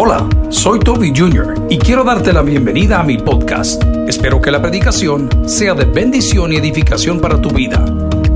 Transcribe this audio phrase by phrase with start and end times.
[0.00, 1.66] Hola, soy Toby Jr.
[1.68, 3.82] y quiero darte la bienvenida a mi podcast.
[4.06, 7.84] Espero que la predicación sea de bendición y edificación para tu vida.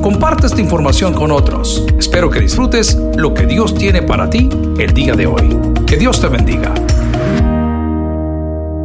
[0.02, 1.86] Comparte esta información con otros.
[1.96, 5.56] Espero que disfrutes lo que Dios tiene para ti el día de hoy.
[5.86, 6.74] Que Dios te bendiga.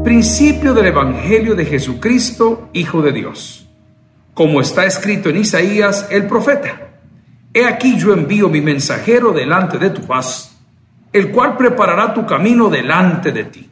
[0.04, 3.68] Principio del Evangelio de Jesucristo, Hijo de Dios.
[4.36, 6.92] Como está escrito en Isaías el profeta.
[7.56, 10.57] He aquí yo envío mi mensajero delante de tu faz
[11.12, 13.70] el cual preparará tu camino delante de ti.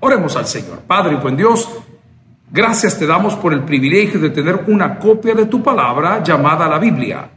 [0.00, 0.80] Oremos al Señor.
[0.86, 1.68] Padre y buen Dios,
[2.50, 6.78] gracias te damos por el privilegio de tener una copia de tu palabra llamada la
[6.78, 7.30] Biblia,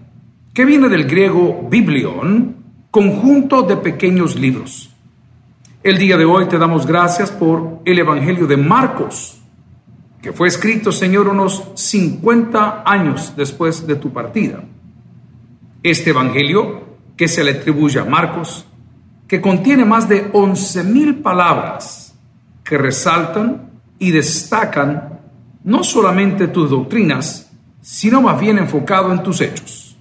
[0.53, 2.55] que viene del griego biblion,
[2.91, 4.89] conjunto de pequeños libros.
[5.81, 9.41] El día de hoy te damos gracias por el Evangelio de Marcos,
[10.21, 14.61] que fue escrito, Señor, unos 50 años después de tu partida.
[15.81, 18.65] Este Evangelio, que se le atribuye a Marcos,
[19.29, 22.15] que contiene más de 11.000 palabras
[22.63, 23.69] que resaltan
[23.99, 25.19] y destacan
[25.63, 29.95] no solamente tus doctrinas, sino más bien enfocado en tus hechos.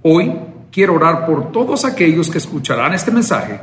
[0.00, 0.32] Hoy
[0.72, 3.60] quiero orar por todos aquellos que escucharán este mensaje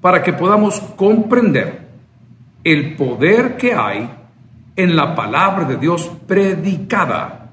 [0.00, 1.86] para que podamos comprender
[2.64, 4.10] el poder que hay
[4.74, 7.50] en la palabra de Dios predicada,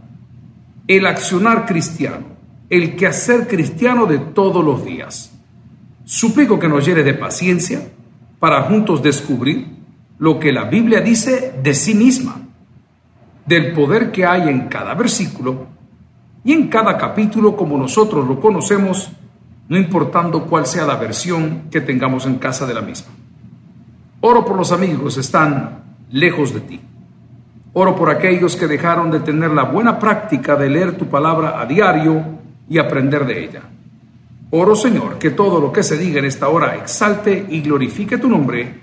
[0.88, 2.28] el accionar cristiano,
[2.70, 5.37] el quehacer cristiano de todos los días.
[6.08, 7.82] Suplico que nos llene de paciencia
[8.40, 9.68] para juntos descubrir
[10.20, 12.48] lo que la Biblia dice de sí misma,
[13.46, 15.68] del poder que hay en cada versículo
[16.46, 19.12] y en cada capítulo como nosotros lo conocemos,
[19.68, 23.12] no importando cuál sea la versión que tengamos en casa de la misma.
[24.22, 26.80] Oro por los amigos que están lejos de ti.
[27.74, 31.66] Oro por aquellos que dejaron de tener la buena práctica de leer tu palabra a
[31.66, 32.24] diario
[32.70, 33.64] y aprender de ella.
[34.50, 38.30] Oro, Señor, que todo lo que se diga en esta hora exalte y glorifique tu
[38.30, 38.80] nombre.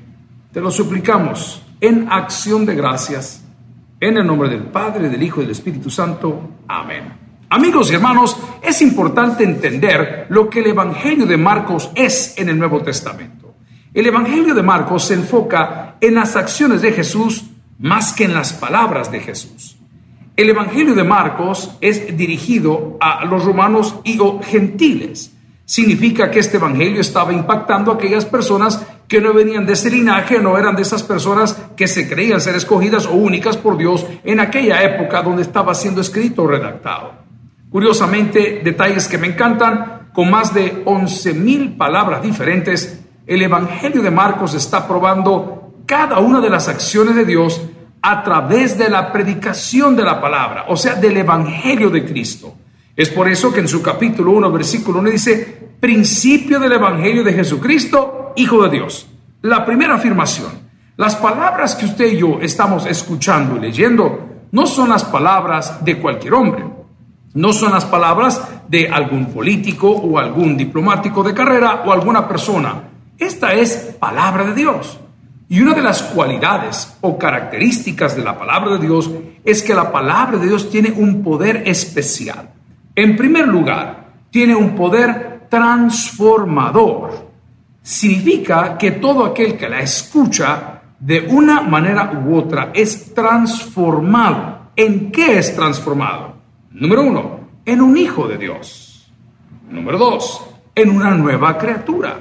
[0.53, 3.43] Te lo suplicamos en acción de gracias,
[3.99, 6.51] en el nombre del Padre, del Hijo y del Espíritu Santo.
[6.69, 7.15] Amén.
[7.49, 12.59] Amigos y hermanos, es importante entender lo que el Evangelio de Marcos es en el
[12.59, 13.55] Nuevo Testamento.
[13.95, 17.45] El Evangelio de Marcos se enfoca en las acciones de Jesús
[17.79, 19.79] más que en las palabras de Jesús.
[20.37, 25.34] El Evangelio de Marcos es dirigido a los romanos y gentiles
[25.65, 30.39] significa que este evangelio estaba impactando a aquellas personas que no venían de ese linaje,
[30.41, 34.41] no eran de esas personas que se creían ser escogidas o únicas por Dios en
[34.41, 37.13] aquella época donde estaba siendo escrito o redactado.
[37.71, 44.11] Curiosamente, detalles que me encantan, con más de 11 mil palabras diferentes, el Evangelio de
[44.11, 47.61] Marcos está probando cada una de las acciones de Dios
[48.01, 52.55] a través de la predicación de la palabra, o sea, del Evangelio de Cristo.
[52.97, 57.33] Es por eso que en su capítulo 1, versículo 1 dice, principio del Evangelio de
[57.33, 59.09] Jesucristo, Hijo de Dios.
[59.43, 60.51] La primera afirmación,
[60.97, 65.99] las palabras que usted y yo estamos escuchando y leyendo no son las palabras de
[65.99, 66.65] cualquier hombre,
[67.35, 72.91] no son las palabras de algún político o algún diplomático de carrera o alguna persona.
[73.19, 75.01] Esta es palabra de Dios.
[75.49, 79.11] Y una de las cualidades o características de la palabra de Dios
[79.45, 82.54] es que la palabra de Dios tiene un poder especial.
[82.97, 87.29] En primer lugar, tiene un poder transformador.
[87.83, 94.71] Significa que todo aquel que la escucha de una manera u otra es transformado.
[94.77, 96.35] ¿En qué es transformado?
[96.71, 99.13] Número uno, en un hijo de Dios.
[99.69, 100.45] Número dos,
[100.75, 102.17] en una nueva criatura.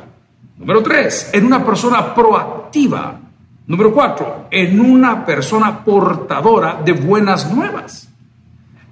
[0.58, 3.20] Número tres, en una persona proactiva.
[3.66, 8.13] Número cuatro, en una persona portadora de buenas nuevas.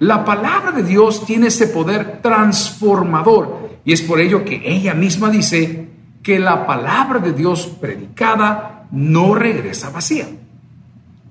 [0.02, 5.30] La palabra de Dios tiene ese poder transformador y es por ello que ella misma
[5.30, 5.90] dice
[6.20, 10.26] que la palabra de Dios predicada no regresa vacía.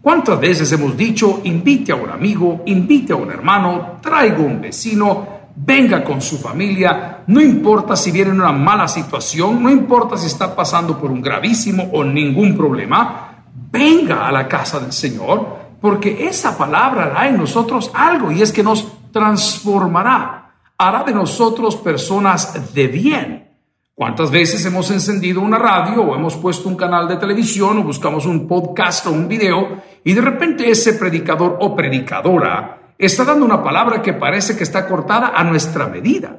[0.01, 5.27] ¿Cuántas veces hemos dicho, invite a un amigo, invite a un hermano, traiga un vecino,
[5.53, 10.27] venga con su familia, no importa si viene en una mala situación, no importa si
[10.27, 16.27] está pasando por un gravísimo o ningún problema, venga a la casa del Señor, porque
[16.27, 22.73] esa palabra hará en nosotros algo y es que nos transformará, hará de nosotros personas
[22.73, 23.47] de bien.
[23.93, 28.25] ¿Cuántas veces hemos encendido una radio o hemos puesto un canal de televisión o buscamos
[28.25, 33.61] un podcast o un video y de repente ese predicador o predicadora está dando una
[33.61, 36.37] palabra que parece que está cortada a nuestra medida?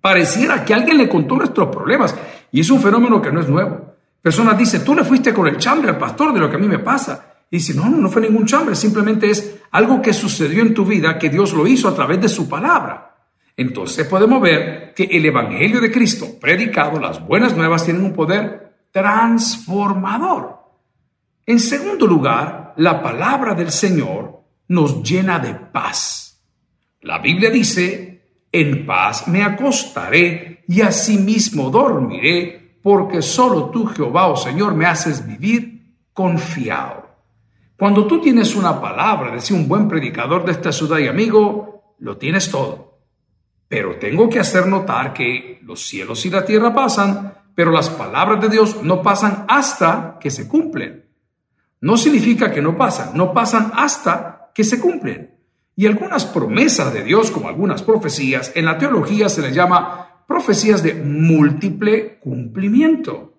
[0.00, 2.14] Pareciera que alguien le contó nuestros problemas
[2.52, 3.94] y es un fenómeno que no es nuevo.
[4.22, 6.68] Personas dicen, tú le fuiste con el chambre al pastor de lo que a mí
[6.68, 7.29] me pasa.
[7.50, 10.84] Y dice, no, no, no fue ningún chambre, simplemente es algo que sucedió en tu
[10.84, 13.16] vida, que Dios lo hizo a través de su palabra.
[13.56, 18.76] Entonces podemos ver que el Evangelio de Cristo predicado, las buenas nuevas, tienen un poder
[18.92, 20.60] transformador.
[21.44, 26.40] En segundo lugar, la palabra del Señor nos llena de paz.
[27.02, 28.22] La Biblia dice,
[28.52, 35.26] en paz me acostaré y asimismo dormiré, porque solo tú, Jehová, oh Señor, me haces
[35.26, 37.09] vivir confiado.
[37.80, 42.18] Cuando tú tienes una palabra, decía un buen predicador de esta ciudad y amigo, lo
[42.18, 42.98] tienes todo.
[43.68, 48.38] Pero tengo que hacer notar que los cielos y la tierra pasan, pero las palabras
[48.42, 51.06] de Dios no pasan hasta que se cumplen.
[51.80, 55.38] No significa que no pasan, no pasan hasta que se cumplen.
[55.74, 60.82] Y algunas promesas de Dios, como algunas profecías, en la teología se les llama profecías
[60.82, 63.38] de múltiple cumplimiento.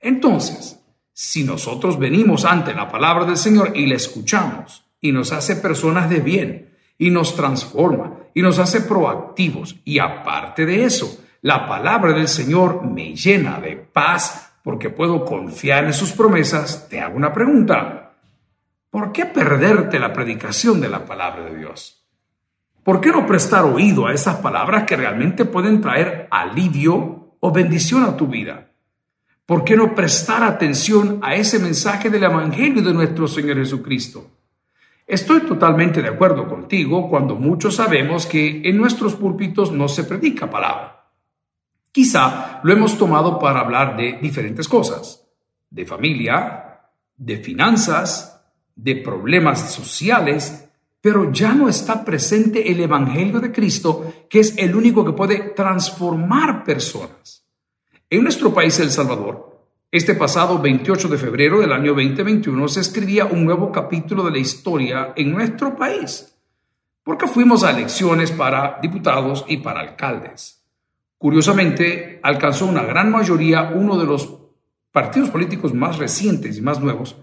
[0.00, 0.81] Entonces,
[1.12, 6.08] si nosotros venimos ante la palabra del Señor y la escuchamos y nos hace personas
[6.08, 12.12] de bien y nos transforma y nos hace proactivos y aparte de eso, la palabra
[12.12, 17.32] del Señor me llena de paz porque puedo confiar en sus promesas, te hago una
[17.32, 18.14] pregunta.
[18.90, 22.06] ¿Por qué perderte la predicación de la palabra de Dios?
[22.84, 28.04] ¿Por qué no prestar oído a esas palabras que realmente pueden traer alivio o bendición
[28.04, 28.71] a tu vida?
[29.44, 34.30] ¿Por qué no prestar atención a ese mensaje del Evangelio de nuestro Señor Jesucristo?
[35.04, 40.48] Estoy totalmente de acuerdo contigo cuando muchos sabemos que en nuestros púlpitos no se predica
[40.48, 41.10] palabra.
[41.90, 45.28] Quizá lo hemos tomado para hablar de diferentes cosas,
[45.68, 46.80] de familia,
[47.16, 48.40] de finanzas,
[48.76, 54.76] de problemas sociales, pero ya no está presente el Evangelio de Cristo, que es el
[54.76, 57.41] único que puede transformar personas.
[58.12, 59.58] En nuestro país, El Salvador,
[59.90, 64.38] este pasado 28 de febrero del año 2021 se escribía un nuevo capítulo de la
[64.38, 66.36] historia en nuestro país,
[67.02, 70.62] porque fuimos a elecciones para diputados y para alcaldes.
[71.16, 74.30] Curiosamente, alcanzó una gran mayoría uno de los
[74.90, 77.16] partidos políticos más recientes y más nuevos,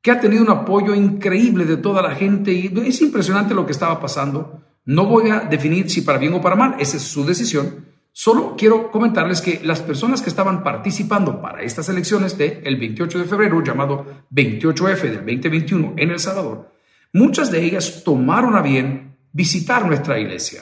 [0.00, 3.72] que ha tenido un apoyo increíble de toda la gente y es impresionante lo que
[3.72, 4.62] estaba pasando.
[4.86, 7.89] No voy a definir si para bien o para mal, esa es su decisión.
[8.22, 13.20] Solo quiero comentarles que las personas que estaban participando para estas elecciones del el 28
[13.20, 16.70] de febrero, llamado 28F del 2021 en El Salvador,
[17.14, 20.60] muchas de ellas tomaron a bien visitar nuestra iglesia.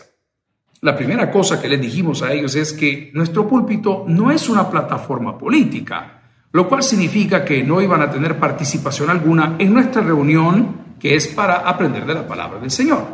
[0.82, 4.70] La primera cosa que les dijimos a ellos es que nuestro púlpito no es una
[4.70, 10.94] plataforma política, lo cual significa que no iban a tener participación alguna en nuestra reunión,
[11.00, 13.04] que es para aprender de la palabra del Señor,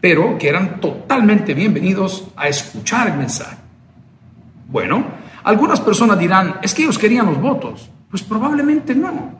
[0.00, 3.59] pero que eran totalmente bienvenidos a escuchar el mensaje.
[4.70, 5.04] Bueno,
[5.42, 7.90] algunas personas dirán, es que ellos querían los votos.
[8.08, 9.38] Pues probablemente no.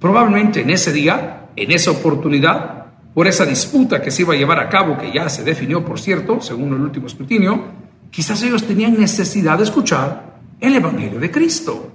[0.00, 4.60] Probablemente en ese día, en esa oportunidad, por esa disputa que se iba a llevar
[4.60, 7.64] a cabo, que ya se definió, por cierto, según el último escrutinio,
[8.10, 11.92] quizás ellos tenían necesidad de escuchar el Evangelio de Cristo.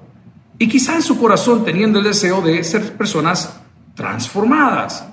[0.59, 3.61] Y quizá en su corazón tenían el deseo de ser personas
[3.95, 5.07] transformadas.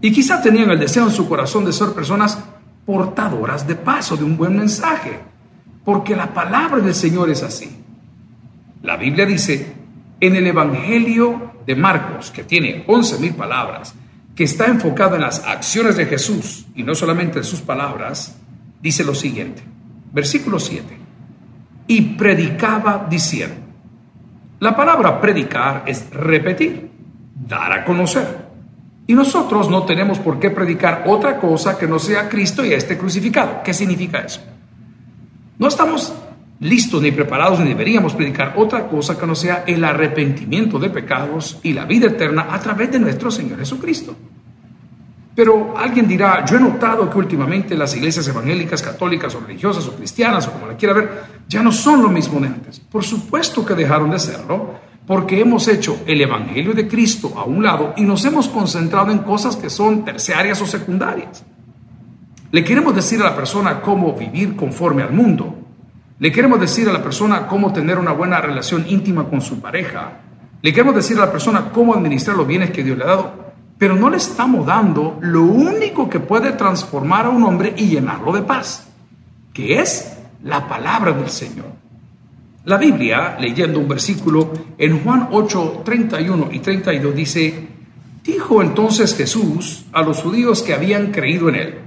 [0.00, 2.38] Y quizá tenían el deseo en su corazón de ser personas
[2.84, 5.18] portadoras de paso de un buen mensaje.
[5.86, 7.70] Porque la palabra del Señor es así.
[8.82, 9.72] La Biblia dice,
[10.18, 13.94] en el Evangelio de Marcos, que tiene 11 mil palabras,
[14.34, 18.36] que está enfocado en las acciones de Jesús y no solamente en sus palabras,
[18.82, 19.62] dice lo siguiente,
[20.12, 20.98] versículo 7,
[21.86, 23.54] y predicaba diciendo,
[24.58, 26.90] la palabra predicar es repetir,
[27.46, 28.44] dar a conocer.
[29.06, 32.98] Y nosotros no tenemos por qué predicar otra cosa que no sea Cristo y este
[32.98, 33.62] crucificado.
[33.62, 34.40] ¿Qué significa eso?
[35.58, 36.12] No estamos
[36.60, 41.58] listos ni preparados ni deberíamos predicar otra cosa que no sea el arrepentimiento de pecados
[41.62, 44.14] y la vida eterna a través de nuestro Señor Jesucristo.
[45.34, 49.94] Pero alguien dirá, yo he notado que últimamente las iglesias evangélicas, católicas o religiosas o
[49.94, 51.10] cristianas o como la quiera ver,
[51.46, 52.80] ya no son lo mismo de antes.
[52.80, 57.62] Por supuesto que dejaron de serlo, porque hemos hecho el Evangelio de Cristo a un
[57.62, 61.44] lado y nos hemos concentrado en cosas que son terciarias o secundarias.
[62.50, 65.66] Le queremos decir a la persona cómo vivir conforme al mundo,
[66.18, 70.12] le queremos decir a la persona cómo tener una buena relación íntima con su pareja.
[70.62, 73.46] Le queremos decir a la persona cómo administrar los bienes que Dios le ha dado.
[73.76, 78.32] Pero no le estamos dando lo único que puede transformar a un hombre y llenarlo
[78.32, 78.88] de paz,
[79.52, 81.66] que es la palabra del Señor.
[82.64, 87.68] La Biblia, leyendo un versículo en Juan 8, 31 y 32, dice,
[88.24, 91.78] dijo entonces Jesús a los judíos que habían creído en él,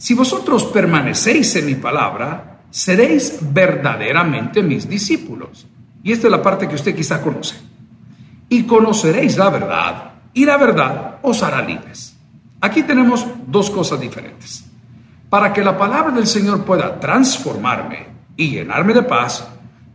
[0.00, 5.66] si vosotros permanecéis en mi palabra, seréis verdaderamente mis discípulos.
[6.02, 7.56] Y esta es la parte que usted quizá conoce.
[8.48, 12.16] Y conoceréis la verdad, y la verdad os hará libres.
[12.62, 14.64] Aquí tenemos dos cosas diferentes.
[15.28, 18.06] Para que la palabra del Señor pueda transformarme
[18.38, 19.46] y llenarme de paz,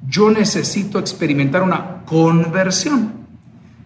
[0.08, 3.26] yo necesito experimentar una conversión.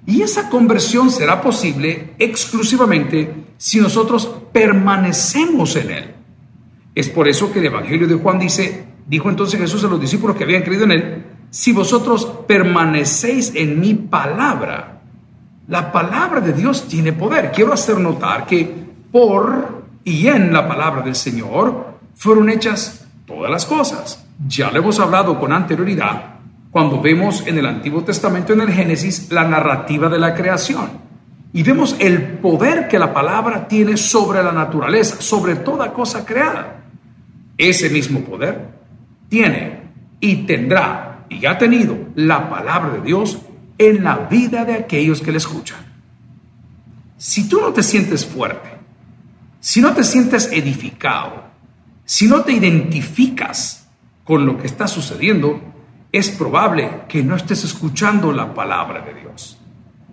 [0.06, 6.15] Y esa conversión será posible exclusivamente si nosotros permanecemos en Él.
[6.96, 10.36] Es por eso que el Evangelio de Juan dice, dijo entonces Jesús a los discípulos
[10.36, 15.01] que habían creído en Él, si vosotros permanecéis en mi palabra,
[15.68, 17.51] la palabra de Dios tiene poder.
[17.51, 23.65] Quiero hacer notar que por y en la palabra del Señor fueron hechas todas las
[23.65, 24.25] cosas.
[24.48, 26.36] Ya le hemos hablado con anterioridad
[26.72, 31.09] cuando vemos en el Antiguo Testamento, en el Génesis, la narrativa de la creación.
[31.51, 36.84] Y vemos el poder que la palabra tiene sobre la naturaleza, sobre toda cosa creada.
[37.58, 38.70] Ese mismo poder
[39.29, 39.79] tiene
[40.20, 43.39] y tendrá y ha tenido la palabra de Dios
[43.77, 45.79] en la vida de aquellos que le escuchan.
[47.18, 48.70] Si tú no te sientes fuerte,
[49.60, 51.44] si no te sientes edificado,
[52.06, 53.88] si no te identificas
[54.24, 55.62] con lo que está sucediendo,
[56.12, 59.58] es probable que no estés escuchando la palabra de Dios.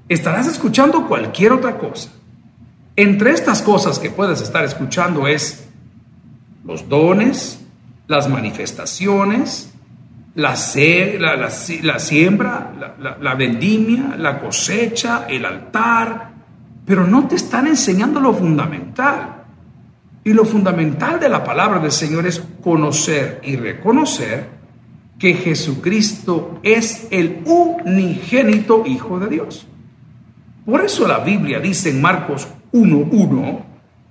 [0.08, 2.10] Estarás escuchando cualquier otra cosa.
[2.94, 5.68] Entre estas cosas que puedes estar escuchando es
[6.64, 7.60] los dones,
[8.06, 9.72] las manifestaciones,
[10.34, 11.36] la, siembra,
[13.20, 16.36] la vendimia, la cosecha, el altar,
[16.86, 19.42] pero no te están enseñando lo fundamental.
[20.22, 24.48] Y lo fundamental de la palabra del Señor es conocer y reconocer
[25.18, 29.66] que Jesucristo es el unigénito Hijo de Dios.
[30.66, 33.60] Por eso la Biblia dice en Marcos 1.1,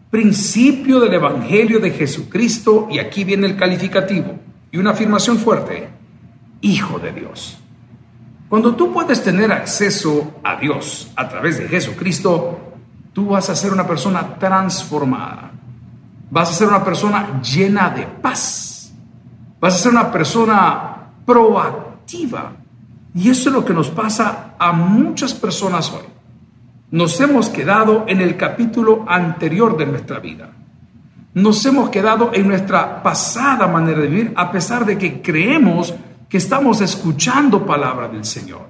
[0.10, 4.40] principio del Evangelio de Jesucristo, y aquí viene el calificativo
[4.72, 5.90] y una afirmación fuerte,
[6.62, 7.58] Hijo de Dios.
[8.48, 12.58] Cuando tú puedes tener acceso a Dios a través de Jesucristo,
[13.12, 15.52] tú vas a ser una persona transformada.
[16.32, 18.94] Vas a ser una persona llena de paz.
[19.60, 22.54] Vas a ser una persona proactiva.
[23.14, 26.15] Y eso es lo que nos pasa a muchas personas hoy.
[26.92, 30.52] Nos hemos quedado en el capítulo anterior de nuestra vida.
[31.34, 35.94] Nos hemos quedado en nuestra pasada manera de vivir a pesar de que creemos
[36.30, 38.68] que estamos escuchando palabra del Señor.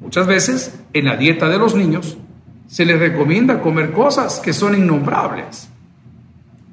[0.00, 2.16] Muchas veces en la dieta de los niños
[2.66, 5.70] se les recomienda comer cosas que son innombrables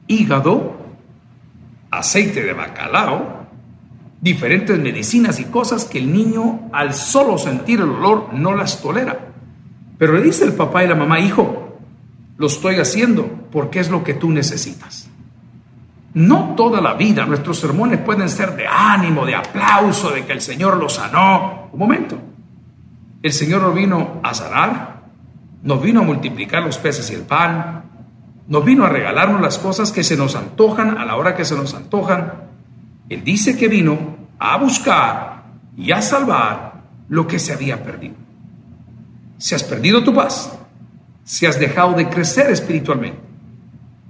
[0.08, 0.78] hígado,
[1.92, 3.46] aceite de bacalao,
[4.22, 9.27] diferentes medicinas y cosas que el niño al solo sentir el olor no las tolera.
[9.98, 11.80] Pero le dice el papá y la mamá, hijo,
[12.38, 15.10] lo estoy haciendo porque es lo que tú necesitas.
[16.14, 20.42] No toda la vida nuestros sermones pueden ser de ánimo, de aplauso, de que el
[20.42, 21.70] Señor lo sanó.
[21.72, 22.18] Un momento.
[23.22, 25.02] El Señor no vino a sanar,
[25.64, 27.84] nos vino a multiplicar los peces y el pan,
[28.48, 31.56] no vino a regalarnos las cosas que se nos antojan a la hora que se
[31.56, 32.34] nos antojan.
[33.10, 35.44] Él dice que vino a buscar
[35.76, 38.27] y a salvar lo que se había perdido.
[39.38, 40.52] Si has perdido tu paz,
[41.24, 43.20] si has dejado de crecer espiritualmente,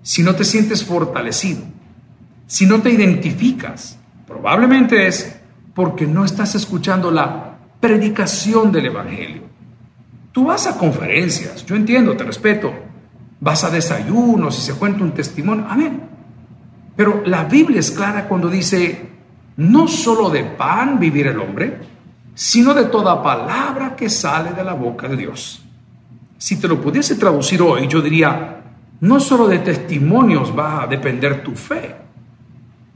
[0.02, 1.62] si no te sientes fortalecido,
[2.46, 5.38] si no te identificas, probablemente es
[5.74, 9.44] porque no estás escuchando la predicación del Evangelio.
[10.32, 12.74] Tú vas a conferencias, yo entiendo, te respeto,
[13.40, 15.66] vas a desayunos y se cuenta un testimonio.
[15.68, 16.02] Amén.
[16.96, 19.10] Pero la Biblia es clara cuando dice,
[19.58, 21.80] no solo de pan vivir el hombre,
[22.38, 25.60] sino de toda palabra que sale de la boca de Dios.
[26.38, 28.62] Si te lo pudiese traducir hoy, yo diría,
[29.02, 31.96] no solo de testimonios va a depender tu fe,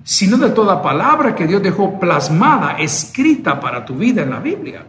[0.03, 4.85] sino de toda palabra que Dios dejó plasmada, escrita para tu vida en la Biblia.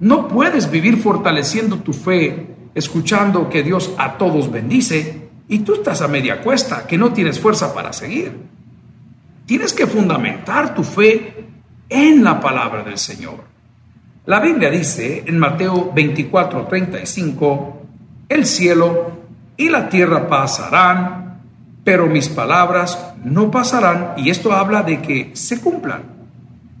[0.00, 6.02] No puedes vivir fortaleciendo tu fe escuchando que Dios a todos bendice y tú estás
[6.02, 8.32] a media cuesta, que no tienes fuerza para seguir.
[9.46, 11.46] Tienes que fundamentar tu fe
[11.88, 13.44] en la palabra del Señor.
[14.26, 17.82] La Biblia dice en Mateo 24, 35,
[18.28, 19.12] el cielo
[19.56, 21.40] y la tierra pasarán,
[21.84, 24.14] pero mis palabras no pasarán.
[24.16, 26.02] Y esto habla de que se cumplan.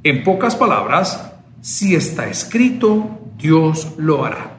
[0.02, 4.58] En pocas palabras, si está escrito, Dios lo hará.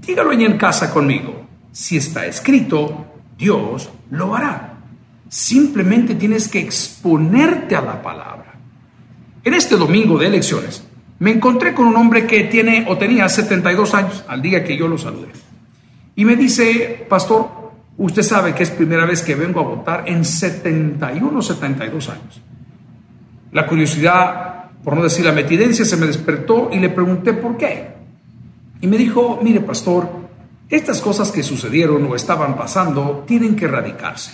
[0.00, 1.46] Dígalo en casa conmigo.
[1.72, 3.06] Si está escrito,
[3.38, 4.74] Dios lo hará.
[5.28, 8.49] Simplemente tienes que exponerte a la palabra.
[9.42, 10.84] En este domingo de elecciones
[11.18, 14.88] me encontré con un hombre que tiene o tenía 72 años al día que yo
[14.88, 15.28] lo saludé.
[16.16, 17.48] Y me dice, pastor,
[17.96, 22.40] usted sabe que es primera vez que vengo a votar en 71 72 años.
[23.52, 27.88] La curiosidad, por no decir la metidencia, se me despertó y le pregunté por qué.
[28.80, 30.08] Y me dijo, mire pastor,
[30.68, 34.32] estas cosas que sucedieron o estaban pasando tienen que erradicarse.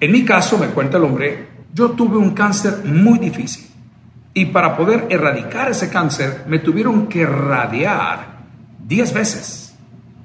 [0.00, 3.71] En mi caso, me cuenta el hombre, yo tuve un cáncer muy difícil.
[4.34, 8.38] Y para poder erradicar ese cáncer me tuvieron que radiar
[8.86, 9.74] 10 veces.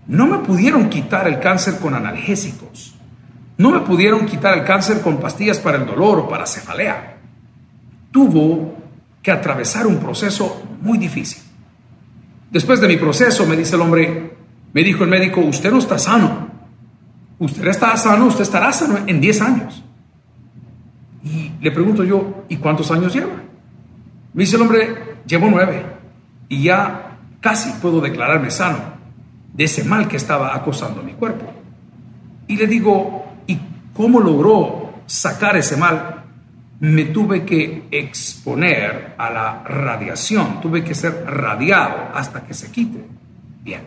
[0.08, 2.96] No me pudieron quitar el cáncer con analgésicos.
[3.58, 7.18] No me pudieron quitar el cáncer con pastillas para el dolor o para cefalea.
[8.12, 8.78] Tuvo
[9.22, 11.44] que atravesar un proceso muy difícil.
[12.50, 14.38] Después de mi proceso, me dice el hombre,
[14.72, 16.48] me dijo el médico, usted no está sano.
[17.40, 19.84] Usted está sano, usted estará sano en 10 años.
[21.24, 23.47] Y le pregunto yo, ¿y cuántos años lleva?
[24.34, 25.86] Me dice el hombre, llevo nueve
[26.50, 28.98] y ya casi puedo declararme sano
[29.54, 31.46] de ese mal que estaba acosando mi cuerpo.
[32.48, 33.60] Y le digo, ¿y
[33.94, 36.24] cómo logró sacar ese mal?
[36.80, 43.04] Me tuve que exponer a la radiación, tuve que ser radiado hasta que se quite.
[43.64, 43.82] Bien,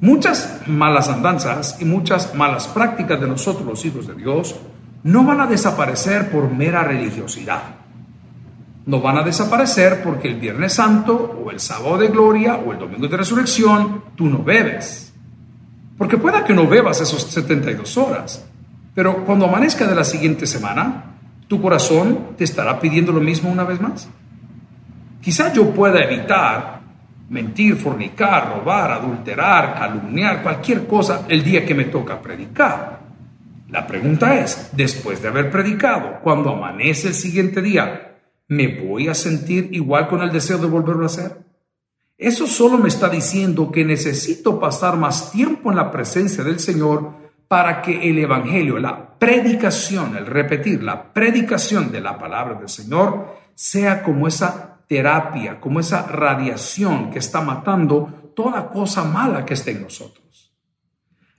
[0.00, 4.56] muchas malas andanzas y muchas malas prácticas de nosotros los hijos de Dios
[5.04, 7.77] no van a desaparecer por mera religiosidad.
[8.88, 12.78] No van a desaparecer porque el Viernes Santo o el Sábado de Gloria o el
[12.78, 15.12] Domingo de Resurrección tú no bebes.
[15.98, 18.46] Porque pueda que no bebas esos 72 horas,
[18.94, 21.04] pero cuando amanezca de la siguiente semana,
[21.48, 24.08] tu corazón te estará pidiendo lo mismo una vez más.
[25.20, 26.80] Quizá yo pueda evitar
[27.28, 33.00] mentir, fornicar, robar, adulterar, calumniar, cualquier cosa el día que me toca predicar.
[33.68, 38.07] La pregunta es, después de haber predicado, cuando amanece el siguiente día,
[38.48, 41.38] ¿me voy a sentir igual con el deseo de volverlo a hacer?
[42.16, 47.12] Eso solo me está diciendo que necesito pasar más tiempo en la presencia del Señor
[47.46, 53.36] para que el Evangelio, la predicación, el repetir la predicación de la palabra del Señor
[53.54, 59.72] sea como esa terapia, como esa radiación que está matando toda cosa mala que esté
[59.72, 60.52] en nosotros.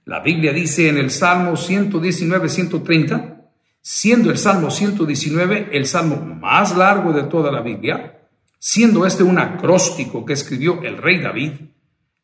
[0.05, 3.38] La Biblia dice en el Salmo 119, 130,
[3.91, 8.19] siendo el Salmo 119 el salmo más largo de toda la Biblia,
[8.59, 11.53] siendo este un acróstico que escribió el rey David,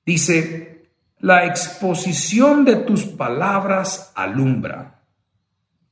[0.05, 0.91] dice,
[1.21, 5.01] la exposición de tus palabras alumbra,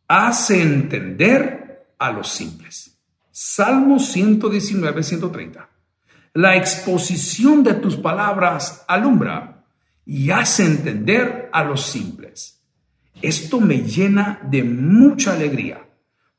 [0.08, 3.00] hace entender a los simples.
[3.32, 5.70] Salmo 119, 130.
[6.36, 9.66] La exposición de tus palabras alumbra,
[10.06, 12.63] y hace entender a los simples.
[13.22, 15.86] Esto me llena de mucha alegría,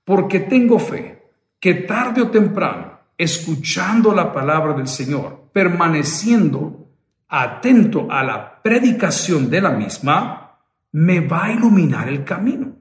[0.04, 1.22] porque tengo fe
[1.60, 6.88] que tarde o temprano, escuchando la palabra del Señor, permaneciendo
[7.28, 10.58] atento a la predicación de la misma,
[10.92, 12.76] me va a iluminar el camino.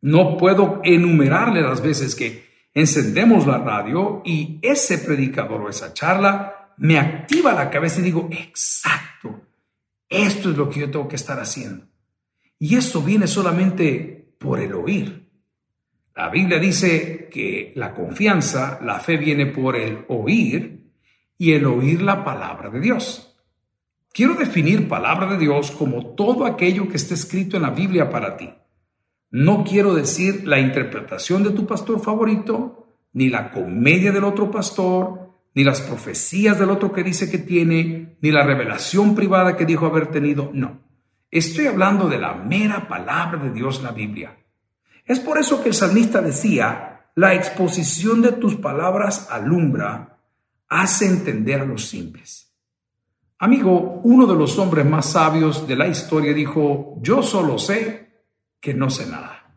[0.00, 6.72] No puedo enumerarle las veces que encendemos la radio y ese predicador o esa charla
[6.78, 9.42] me activa la cabeza y digo, exacto,
[10.08, 11.86] esto es lo que yo tengo que estar haciendo.
[12.62, 15.28] Y eso viene solamente por el oír.
[16.14, 20.92] La Biblia dice que la confianza, la fe viene por el oír
[21.36, 23.36] y el oír la palabra de Dios.
[24.12, 28.36] Quiero definir palabra de Dios como todo aquello que esté escrito en la Biblia para
[28.36, 28.54] ti.
[29.32, 35.32] No quiero decir la interpretación de tu pastor favorito, ni la comedia del otro pastor,
[35.52, 39.86] ni las profecías del otro que dice que tiene, ni la revelación privada que dijo
[39.86, 40.91] haber tenido, no.
[41.32, 44.36] Estoy hablando de la mera palabra de Dios, la Biblia.
[45.06, 50.18] Es por eso que el salmista decía, la exposición de tus palabras alumbra,
[50.68, 52.52] hace entender a los simples.
[53.38, 58.26] Amigo, uno de los hombres más sabios de la historia dijo, yo solo sé
[58.60, 59.56] que no sé nada.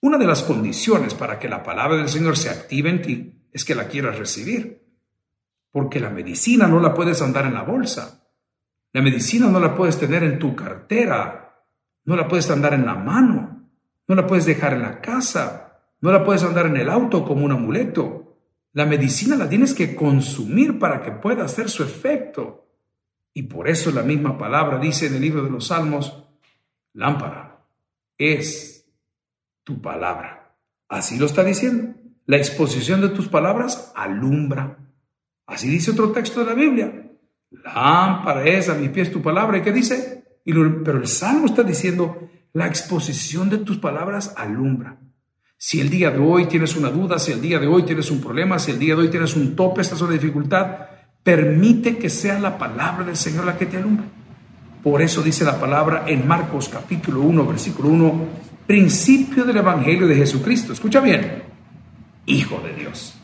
[0.00, 3.66] Una de las condiciones para que la palabra del Señor se active en ti es
[3.66, 4.82] que la quieras recibir.
[5.70, 8.19] Porque la medicina no la puedes andar en la bolsa.
[8.92, 11.64] La medicina no la puedes tener en tu cartera.
[12.04, 13.68] No la puedes andar en la mano.
[14.08, 15.80] No la puedes dejar en la casa.
[16.00, 18.36] No la puedes andar en el auto como un amuleto.
[18.72, 22.66] La medicina la tienes que consumir para que pueda hacer su efecto.
[23.32, 26.24] Y por eso la misma palabra dice en el libro de los Salmos,
[26.92, 27.64] lámpara
[28.18, 28.86] es
[29.64, 30.54] tu palabra.
[30.88, 31.94] Así lo está diciendo.
[32.26, 34.76] La exposición de tus palabras alumbra
[35.50, 36.99] Así dice otro texto de la Biblia.
[37.50, 39.58] Lámpara es a mi pies tu palabra.
[39.58, 40.24] ¿Y qué dice?
[40.84, 44.98] pero el Salmo está diciendo, la exposición de tus palabras alumbra.
[45.56, 48.20] Si el día de hoy tienes una duda, si el día de hoy tienes un
[48.20, 50.76] problema, si el día de hoy tienes un tope, estás en una dificultad,
[51.22, 54.06] permite que sea la palabra del Señor la que te alumbre.
[54.82, 58.24] Por eso dice la palabra en Marcos capítulo 1, versículo 1,
[58.66, 60.72] principio del Evangelio de Jesucristo.
[60.72, 61.42] Escucha bien,
[62.26, 63.14] Hijo de Dios.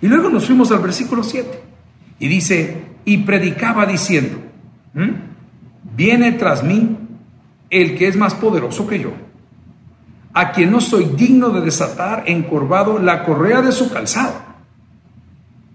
[0.00, 1.62] Y luego nos fuimos al versículo 7
[2.18, 4.38] y dice, y predicaba diciendo,
[5.96, 6.98] viene tras mí
[7.70, 9.12] el que es más poderoso que yo,
[10.34, 14.34] a quien no soy digno de desatar encorvado la correa de su calzado.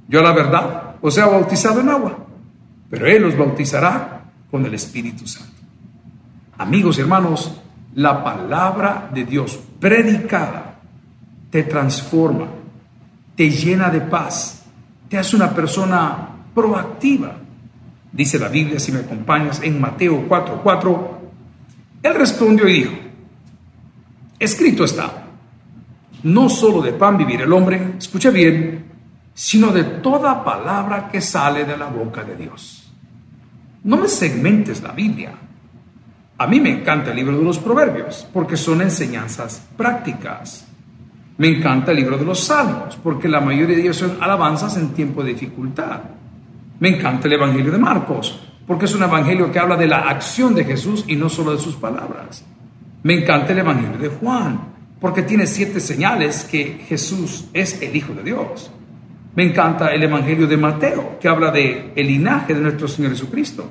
[0.08, 2.18] Yo la verdad os he bautizado en agua,
[2.90, 5.54] pero Él os bautizará con el Espíritu Santo.
[6.58, 7.62] Amigos y hermanos,
[7.96, 10.76] la palabra de Dios predicada
[11.50, 12.48] te transforma,
[13.36, 14.66] te llena de paz,
[15.10, 17.38] te hace una persona proactiva.
[18.12, 21.20] Dice la Biblia, si me acompañas, en Mateo 4:4,
[22.02, 22.94] Él respondió y dijo,
[24.40, 25.28] escrito está,
[26.24, 28.86] no solo de pan vivir el hombre, escucha bien,
[29.36, 32.92] sino de toda palabra que sale de la boca de Dios.
[33.84, 35.34] No me segmentes la Biblia.
[36.40, 40.66] A mí me encanta el libro de los proverbios porque son enseñanzas prácticas.
[41.38, 44.90] Me encanta el libro de los salmos porque la mayoría de ellos son alabanzas en
[44.90, 46.17] tiempo de dificultad.
[46.80, 50.54] Me encanta el Evangelio de Marcos porque es un evangelio que habla de la acción
[50.54, 52.46] de Jesús y no solo de sus palabras.
[53.04, 54.60] Me encanta el Evangelio de Juan
[55.00, 58.72] porque tiene siete señales que Jesús es el Hijo de Dios.
[59.36, 63.70] Me encanta el Evangelio de Mateo, que habla de el linaje de nuestro Señor Jesucristo.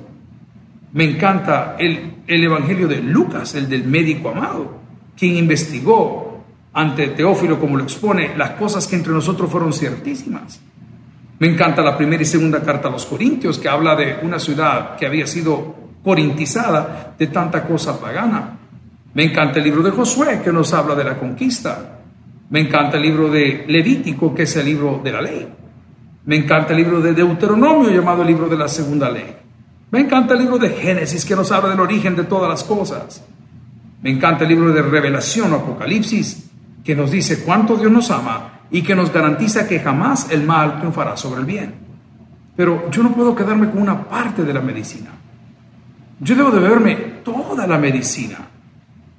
[0.93, 4.79] Me encanta el, el Evangelio de Lucas, el del médico amado,
[5.15, 6.43] quien investigó
[6.73, 10.61] ante Teófilo, como lo expone, las cosas que entre nosotros fueron ciertísimas.
[11.39, 14.95] Me encanta la primera y segunda carta a los Corintios, que habla de una ciudad
[14.95, 18.57] que había sido corintizada de tanta cosa pagana.
[19.13, 21.99] Me encanta el libro de Josué, que nos habla de la conquista.
[22.49, 25.47] Me encanta el libro de Levítico, que es el libro de la ley.
[26.25, 29.35] Me encanta el libro de Deuteronomio, llamado el libro de la segunda ley.
[29.91, 33.23] Me encanta el libro de Génesis, que nos habla del origen de todas las cosas.
[34.01, 36.49] Me encanta el libro de Revelación o Apocalipsis,
[36.83, 40.79] que nos dice cuánto Dios nos ama y que nos garantiza que jamás el mal
[40.79, 41.75] triunfará sobre el bien.
[42.55, 45.11] Pero yo no puedo quedarme con una parte de la medicina.
[46.19, 48.37] Yo debo de beberme toda la medicina.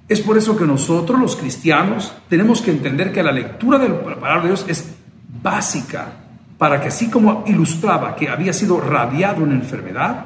[0.09, 4.03] Es por eso que nosotros los cristianos tenemos que entender que la lectura de la
[4.03, 4.95] palabra de Dios es
[5.43, 6.13] básica
[6.57, 10.25] para que así como ilustraba que había sido radiado una enfermedad,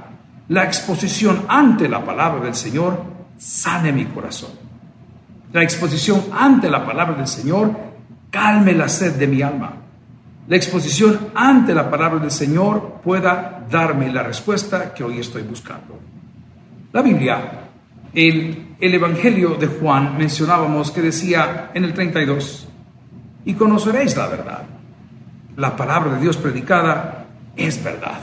[0.48, 3.02] la exposición ante la palabra del Señor
[3.36, 4.50] sane mi corazón.
[5.52, 7.91] La exposición ante la palabra del Señor
[8.32, 9.74] calme la sed de mi alma.
[10.48, 16.00] La exposición ante la palabra del Señor pueda darme la respuesta que hoy estoy buscando.
[16.92, 17.68] La Biblia
[18.14, 22.68] en el Evangelio de Juan mencionábamos que decía en el 32,
[23.44, 24.62] y conoceréis la verdad.
[25.56, 28.18] La palabra de Dios predicada es verdad.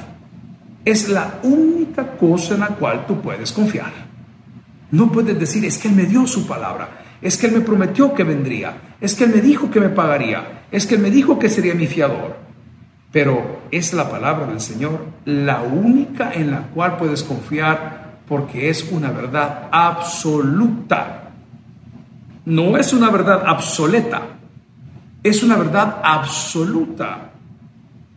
[0.83, 3.91] Es la única cosa en la cual tú puedes confiar.
[4.91, 8.13] No puedes decir, es que Él me dio su palabra, es que Él me prometió
[8.13, 11.39] que vendría, es que Él me dijo que me pagaría, es que Él me dijo
[11.39, 12.37] que sería mi fiador.
[13.11, 18.87] Pero es la palabra del Señor la única en la cual puedes confiar porque es
[18.91, 21.31] una verdad absoluta.
[22.45, 24.21] No es una verdad obsoleta,
[25.23, 27.31] es una verdad absoluta.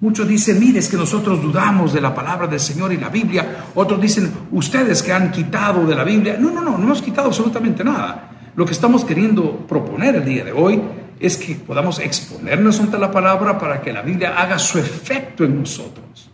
[0.00, 3.66] Muchos dicen, mire, es que nosotros dudamos de la palabra del Señor y la Biblia.
[3.74, 6.36] Otros dicen, ustedes que han quitado de la Biblia.
[6.38, 8.31] No, no, no, no hemos quitado absolutamente nada.
[8.54, 10.80] Lo que estamos queriendo proponer el día de hoy
[11.18, 15.58] es que podamos exponernos ante la palabra para que la Biblia haga su efecto en
[15.58, 16.30] nosotros.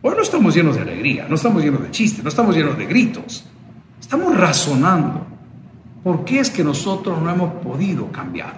[0.00, 2.86] Hoy no estamos llenos de alegría, no estamos llenos de chistes, no estamos llenos de
[2.86, 3.44] gritos.
[4.00, 5.26] Estamos razonando.
[6.02, 8.54] ¿Por qué es que nosotros no hemos podido cambiar?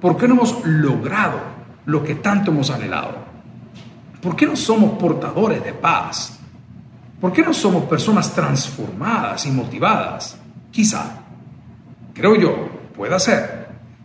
[0.00, 1.40] ¿Por qué no hemos logrado
[1.86, 3.16] lo que tanto hemos anhelado?
[4.20, 6.38] ¿Por qué no somos portadores de paz?
[7.20, 10.36] ¿Por qué no somos personas transformadas y motivadas?
[10.70, 11.23] Quizá,
[12.14, 13.64] creo yo, pueda ser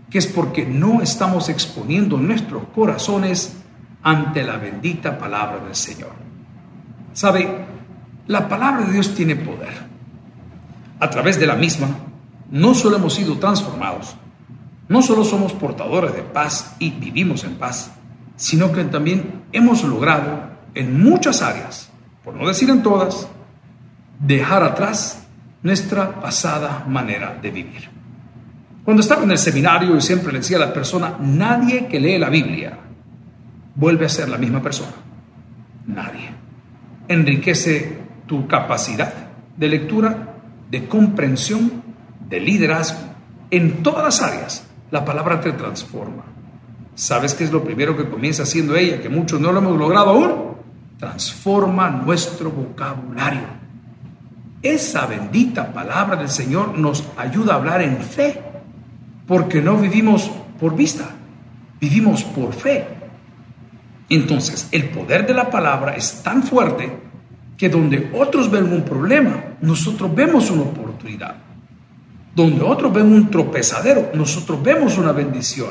[0.10, 3.56] que es porque no estamos exponiendo nuestros corazones
[4.02, 6.12] ante la bendita palabra del Señor.
[7.14, 7.66] Sabe,
[8.28, 9.88] la palabra de Dios tiene poder.
[11.00, 11.88] A través de la misma,
[12.50, 14.16] no solo hemos sido transformados,
[14.88, 17.92] no solo somos portadores de paz y vivimos en paz,
[18.36, 21.90] sino que también hemos logrado en muchas áreas,
[22.24, 23.28] por no decir en todas,
[24.20, 25.28] dejar atrás
[25.62, 27.99] nuestra pasada manera de vivir.
[28.90, 32.18] Cuando estaba en el seminario y siempre le decía a la persona, nadie que lee
[32.18, 32.76] la Biblia
[33.76, 34.94] vuelve a ser la misma persona.
[35.86, 36.32] Nadie
[37.08, 39.14] enriquece tu capacidad
[39.56, 40.34] de lectura,
[40.72, 41.84] de comprensión,
[42.28, 42.98] de liderazgo.
[43.52, 46.24] En todas las áreas, la palabra te transforma.
[46.96, 50.10] ¿Sabes qué es lo primero que comienza haciendo ella, que muchos no lo hemos logrado
[50.10, 50.56] aún?
[50.98, 53.60] Transforma nuestro vocabulario.
[54.64, 58.49] Esa bendita palabra del Señor nos ayuda a hablar en fe,
[59.30, 61.08] porque no vivimos por vista,
[61.80, 62.84] vivimos por fe.
[64.10, 66.92] Entonces, el poder de la palabra es tan fuerte
[67.56, 71.36] que donde otros ven un problema, nosotros vemos una oportunidad.
[72.36, 75.70] Donde otros ven un tropezadero, nosotros vemos una bendición.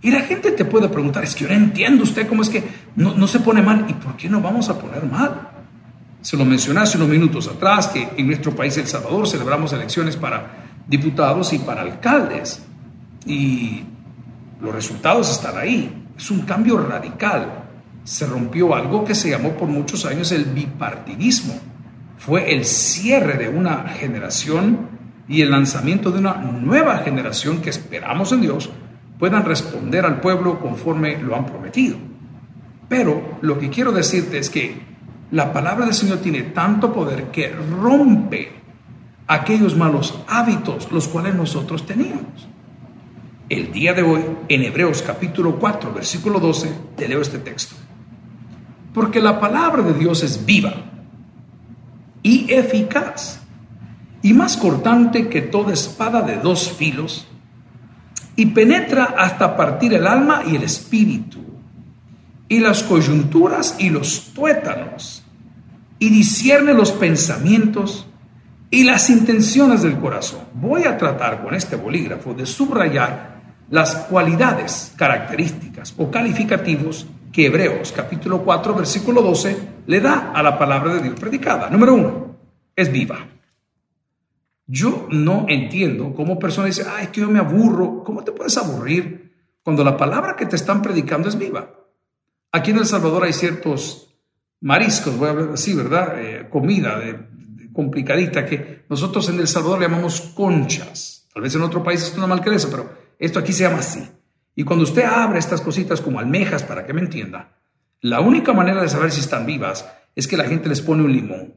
[0.00, 2.64] Y la gente te puede preguntar, es que yo no entiendo usted cómo es que
[2.96, 3.84] no, no se pone mal.
[3.90, 5.50] ¿Y por qué no vamos a poner mal?
[6.22, 10.16] Se lo mencioné hace unos minutos atrás, que en nuestro país, El Salvador, celebramos elecciones
[10.16, 12.62] para diputados y para alcaldes.
[13.26, 13.82] Y
[14.60, 16.06] los resultados están ahí.
[16.16, 17.64] Es un cambio radical.
[18.04, 21.54] Se rompió algo que se llamó por muchos años el bipartidismo.
[22.18, 24.88] Fue el cierre de una generación
[25.28, 28.70] y el lanzamiento de una nueva generación que esperamos en Dios
[29.18, 31.96] puedan responder al pueblo conforme lo han prometido.
[32.88, 34.80] Pero lo que quiero decirte es que
[35.32, 38.52] la palabra del Señor tiene tanto poder que rompe
[39.26, 42.48] aquellos malos hábitos los cuales nosotros teníamos.
[43.48, 47.76] El día de hoy, en Hebreos capítulo 4, versículo 12, te leo este texto.
[48.92, 50.74] Porque la palabra de Dios es viva
[52.24, 53.40] y eficaz
[54.20, 57.28] y más cortante que toda espada de dos filos
[58.34, 61.38] y penetra hasta partir el alma y el espíritu
[62.48, 65.22] y las coyunturas y los tuétanos
[66.00, 68.08] y discierne los pensamientos
[68.70, 70.40] y las intenciones del corazón.
[70.54, 73.35] Voy a tratar con este bolígrafo de subrayar
[73.70, 80.58] las cualidades, características o calificativos que Hebreos capítulo 4 versículo 12 le da a la
[80.58, 81.68] palabra de Dios predicada.
[81.70, 82.36] Número uno,
[82.74, 83.26] es viva.
[84.66, 88.02] Yo no entiendo cómo personas dicen, ay, es que yo me aburro.
[88.02, 91.70] ¿Cómo te puedes aburrir cuando la palabra que te están predicando es viva?
[92.50, 94.14] Aquí en El Salvador hay ciertos
[94.60, 96.20] mariscos, voy a hablar así, ¿verdad?
[96.20, 97.00] Eh, comida
[97.72, 101.28] complicadita que nosotros en El Salvador le llamamos conchas.
[101.32, 104.08] Tal vez en otro país es una malcresa, pero esto aquí se llama así.
[104.54, 107.58] Y cuando usted abre estas cositas como almejas, para que me entienda,
[108.00, 111.12] la única manera de saber si están vivas es que la gente les pone un
[111.12, 111.54] limón.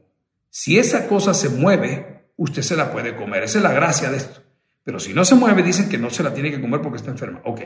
[0.50, 3.44] Si esa cosa se mueve, usted se la puede comer.
[3.44, 4.42] Esa es la gracia de esto.
[4.84, 7.10] Pero si no se mueve, dicen que no se la tiene que comer porque está
[7.10, 7.40] enferma.
[7.44, 7.60] Ok.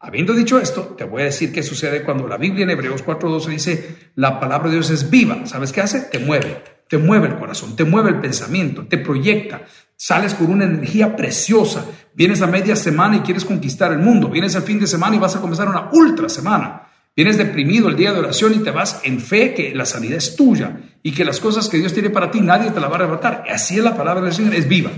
[0.00, 3.46] Habiendo dicho esto, te voy a decir qué sucede cuando la Biblia en Hebreos 4.12
[3.48, 5.44] dice, la palabra de Dios es viva.
[5.46, 6.02] ¿Sabes qué hace?
[6.02, 9.62] Te mueve, te mueve el corazón, te mueve el pensamiento, te proyecta.
[9.94, 11.84] Sales con una energía preciosa.
[12.14, 14.28] Vienes a media semana y quieres conquistar el mundo.
[14.28, 16.88] Vienes al fin de semana y vas a comenzar una ultra semana.
[17.14, 20.36] Vienes deprimido el día de oración y te vas en fe que la sanidad es
[20.36, 22.98] tuya y que las cosas que Dios tiene para ti nadie te la va a
[23.00, 23.44] arrebatar.
[23.52, 24.92] Así es la palabra del Señor, es viva.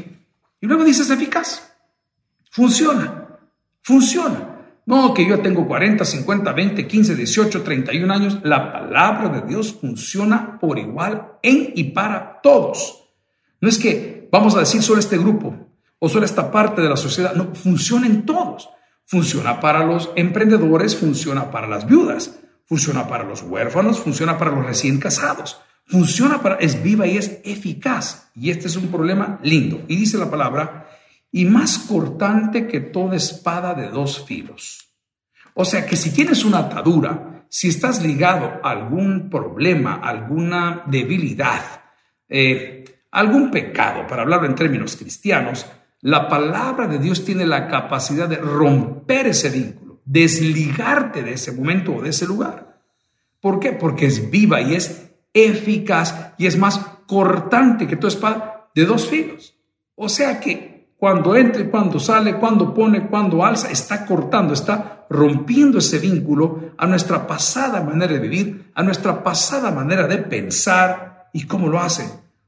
[0.61, 1.73] Y luego dices eficaz.
[2.51, 3.39] Funciona.
[3.83, 4.50] Funciona.
[4.91, 8.39] No que yo tengo 40, 50, 20, 15, 18, 31 años.
[8.43, 13.05] La palabra de Dios funciona por igual en y para todos.
[13.61, 15.55] No es que vamos a decir solo este grupo
[16.01, 17.35] o solo esta parte de la sociedad.
[17.35, 18.69] No, funciona en todos.
[19.07, 24.67] Funciona para los emprendedores, funciona para las viudas, funciona para los huérfanos, funciona para los
[24.67, 28.33] recién casados, funciona para, es viva y es eficaz.
[28.35, 29.83] Y este es un problema lindo.
[29.87, 30.90] Y dice la palabra,
[31.33, 34.91] y más cortante que toda espada de dos filos.
[35.55, 41.83] O sea que si tienes una atadura, si estás ligado a algún problema, alguna debilidad,
[42.29, 45.67] eh, algún pecado, para hablarlo en términos cristianos,
[46.01, 51.97] la palabra de Dios tiene la capacidad de romper ese vínculo, desligarte de ese momento
[51.97, 52.81] o de ese lugar.
[53.41, 53.73] ¿Por qué?
[53.73, 59.09] Porque es viva y es eficaz y es más cortante que tu espada de dos
[59.09, 59.57] filos.
[59.95, 65.79] O sea que cuando entra cuando sale, cuando pone, cuando alza, está cortando, está rompiendo
[65.79, 71.31] ese vínculo a nuestra pasada manera de vivir, a nuestra pasada manera de pensar.
[71.33, 72.07] ¿Y cómo lo hace?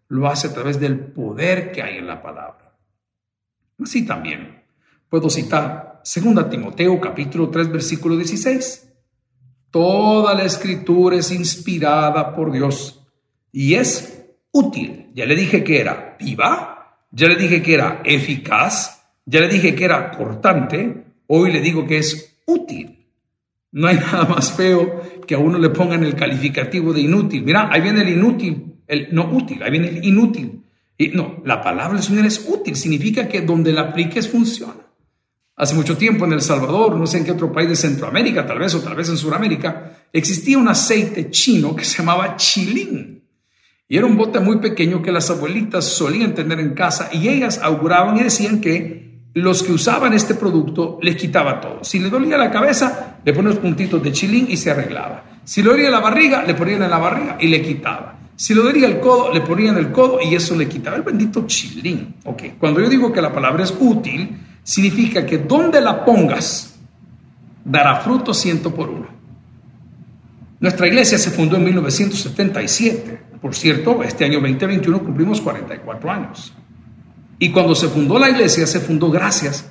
[0.09, 2.77] Lo hace a través del poder que hay en la palabra.
[3.83, 4.63] Así también
[5.09, 8.93] puedo citar 2 Timoteo capítulo 3 versículo 16.
[9.71, 13.03] Toda la escritura es inspirada por Dios
[13.51, 15.11] y es útil.
[15.15, 16.72] Ya le dije que era viva,
[17.13, 21.87] ya le dije que era eficaz, ya le dije que era cortante, hoy le digo
[21.87, 23.07] que es útil.
[23.71, 27.45] No hay nada más feo que a uno le pongan el calificativo de inútil.
[27.45, 30.63] Mira, ahí viene el inútil, el no útil, ahí viene el inútil
[31.11, 34.81] no, la palabra del Señor es útil, significa que donde la apliques funciona.
[35.57, 38.59] Hace mucho tiempo en El Salvador, no sé en qué otro país de Centroamérica, tal
[38.59, 43.22] vez o tal vez en Sudamérica, existía un aceite chino que se llamaba chilín.
[43.93, 47.61] Y era un bote muy pequeño que las abuelitas solían tener en casa y ellas
[47.63, 51.85] auguraban y decían que los que usaban este producto les quitaba todo.
[51.85, 55.41] Si le dolía la cabeza, le ponían puntitos de chilín y se arreglaba.
[55.45, 58.19] Si le dolía la barriga, le ponían en la barriga y le quitaba.
[58.35, 61.47] Si lo diría el codo, le ponían el codo y eso le quitaba el bendito
[61.47, 62.15] chilín.
[62.25, 66.81] Ok, cuando yo digo que la palabra es útil, significa que donde la pongas,
[67.63, 69.09] dará fruto ciento por uno.
[70.61, 73.32] Nuestra iglesia se fundó en 1977.
[73.43, 76.55] Por cierto, este año 2021 cumplimos 44 años.
[77.41, 79.69] Y cuando se fundó la iglesia, se fundó gracias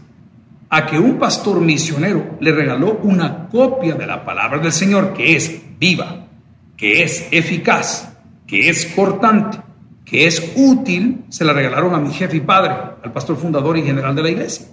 [0.70, 5.38] a que un pastor misionero le regaló una copia de la palabra del Señor que
[5.38, 6.28] es viva,
[6.76, 8.12] que es eficaz,
[8.46, 9.60] que es cortante,
[10.04, 13.84] que es útil, se la regalaron a mi jefe y padre, al pastor fundador y
[13.84, 14.66] general de la iglesia.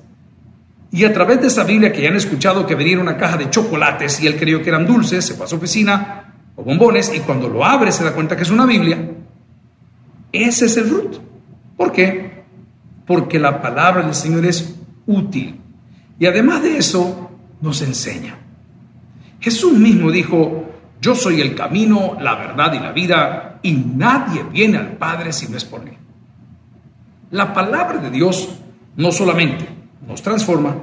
[0.90, 3.48] Y a través de esa Biblia que ya han escuchado que venía una caja de
[3.48, 6.27] chocolates y él creyó que eran dulces, se fue a su oficina
[6.58, 9.12] o bombones y cuando lo abre se da cuenta que es una Biblia,
[10.32, 11.20] ese es el fruto.
[11.76, 12.42] ¿Por qué?
[13.06, 15.60] Porque la palabra del Señor es útil.
[16.18, 18.36] Y además de eso, nos enseña.
[19.40, 20.64] Jesús mismo dijo,
[21.00, 25.46] yo soy el camino, la verdad y la vida, y nadie viene al Padre si
[25.48, 25.92] no es por mí.
[27.30, 28.48] La palabra de Dios
[28.96, 29.64] no solamente
[30.04, 30.74] nos transforma,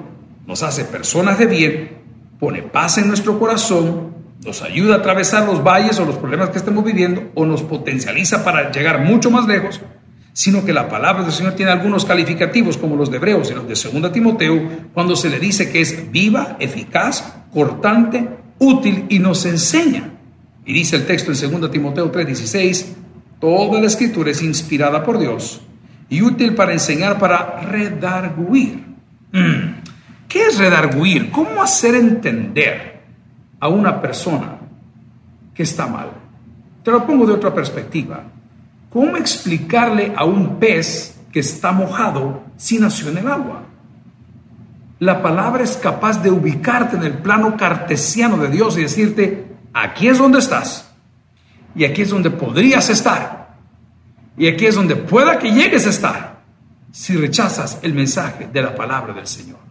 [0.47, 1.97] nos hace personas de bien,
[2.39, 4.14] pone paz en nuestro corazón,
[4.45, 8.43] nos ayuda a atravesar los valles o los problemas que estemos viviendo, o nos potencializa
[8.43, 9.81] para llegar mucho más lejos,
[10.34, 13.67] sino que la palabra del Señor tiene algunos calificativos como los de Hebreos y los
[13.67, 14.62] de 2 Timoteo,
[14.93, 18.27] cuando se le dice que es viva, eficaz, cortante,
[18.60, 20.12] útil y nos enseña.
[20.65, 22.86] Y dice el texto en 2 Timoteo 3:16,
[23.39, 25.62] toda la escritura es inspirada por Dios
[26.10, 28.84] y útil para enseñar, para redarguir.
[29.31, 29.75] Mm.
[30.27, 31.31] ¿Qué es redarguir?
[31.31, 32.94] ¿Cómo hacer entender
[33.65, 34.60] a una persona
[35.54, 36.12] que está mal?
[36.84, 38.23] Te lo pongo de otra perspectiva.
[38.91, 43.63] ¿Cómo explicarle a un pez que está mojado si nació en el agua?
[44.99, 50.08] La palabra es capaz de ubicarte en el plano cartesiano de Dios y decirte, aquí
[50.08, 50.91] es donde estás.
[51.75, 53.56] Y aquí es donde podrías estar.
[54.38, 56.43] Y aquí es donde pueda que llegues a estar
[56.91, 59.64] si rechazas el mensaje de la palabra del Señor.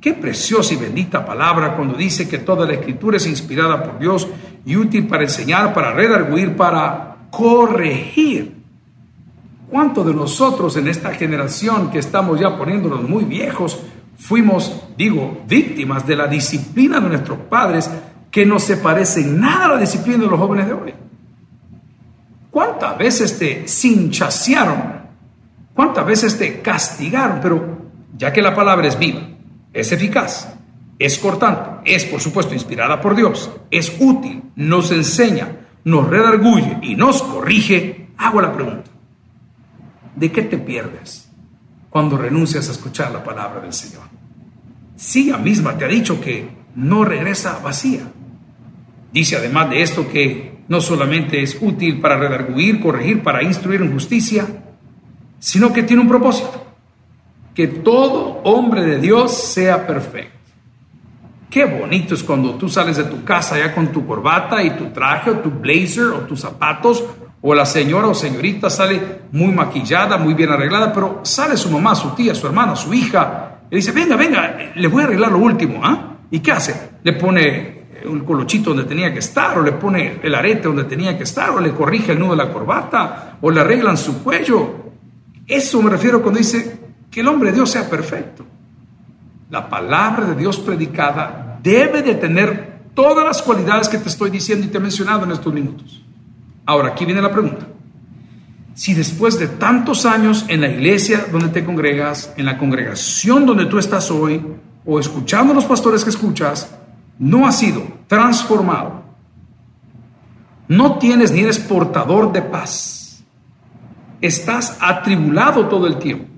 [0.00, 4.26] Qué preciosa y bendita palabra cuando dice que toda la escritura es inspirada por Dios
[4.64, 8.56] y útil para enseñar, para redarguir, para corregir.
[9.68, 13.80] ¿Cuántos de nosotros en esta generación que estamos ya poniéndonos muy viejos
[14.18, 17.90] fuimos, digo, víctimas de la disciplina de nuestros padres
[18.30, 20.94] que no se parece en nada a la disciplina de los jóvenes de hoy?
[22.50, 25.00] ¿Cuántas veces te cinchasearon
[25.80, 27.38] ¿Cuántas veces te castigaron?
[27.40, 27.78] Pero
[28.14, 29.22] ya que la palabra es viva,
[29.72, 30.54] es eficaz,
[30.98, 36.94] es cortante, es por supuesto inspirada por Dios, es útil, nos enseña, nos redarguye y
[36.94, 38.90] nos corrige, hago la pregunta,
[40.16, 41.30] ¿de qué te pierdes
[41.88, 44.04] cuando renuncias a escuchar la palabra del Señor?
[44.96, 48.02] Si ella misma te ha dicho que no regresa vacía.
[49.12, 53.92] Dice además de esto que no solamente es útil para redarguir, corregir, para instruir en
[53.92, 54.46] justicia,
[55.38, 56.69] sino que tiene un propósito,
[57.54, 60.38] que todo hombre de Dios sea perfecto.
[61.50, 64.86] Qué bonito es cuando tú sales de tu casa ya con tu corbata y tu
[64.90, 67.04] traje o tu blazer o tus zapatos,
[67.42, 71.94] o la señora o señorita sale muy maquillada, muy bien arreglada, pero sale su mamá,
[71.94, 75.38] su tía, su hermana, su hija, y dice, venga, venga, le voy a arreglar lo
[75.38, 76.18] último, ¿ah?
[76.30, 76.90] ¿Y qué hace?
[77.02, 81.16] Le pone un colochito donde tenía que estar, o le pone el arete donde tenía
[81.16, 84.80] que estar, o le corrige el nudo de la corbata, o le arreglan su cuello,
[85.46, 86.79] eso me refiero cuando dice
[87.10, 88.46] que el hombre de Dios sea perfecto.
[89.50, 94.66] La palabra de Dios predicada debe de tener todas las cualidades que te estoy diciendo
[94.66, 96.02] y te he mencionado en estos minutos.
[96.64, 97.66] Ahora, aquí viene la pregunta.
[98.74, 103.66] Si después de tantos años en la iglesia donde te congregas, en la congregación donde
[103.66, 104.40] tú estás hoy,
[104.86, 106.74] o escuchando a los pastores que escuchas,
[107.18, 109.02] no has sido transformado,
[110.68, 113.22] no tienes ni eres portador de paz,
[114.20, 116.29] estás atribulado todo el tiempo.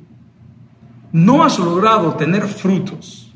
[1.13, 3.31] No has logrado tener frutos.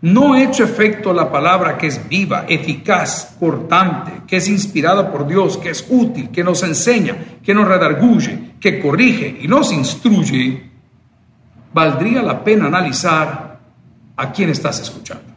[0.00, 5.26] No ha hecho efecto la palabra que es viva, eficaz, cortante, que es inspirada por
[5.26, 10.70] Dios, que es útil, que nos enseña, que nos redarguye, que corrige y nos instruye.
[11.72, 13.60] Valdría la pena analizar
[14.16, 15.32] a quién estás escuchando.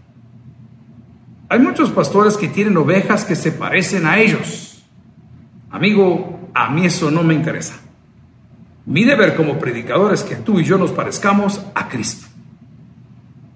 [1.48, 4.84] Hay muchos pastores que tienen ovejas que se parecen a ellos.
[5.70, 7.85] Amigo, a mí eso no me interesa.
[8.86, 12.28] Mi deber como predicador es que tú y yo nos parezcamos a Cristo.